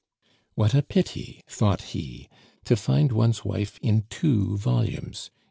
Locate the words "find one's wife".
2.75-3.77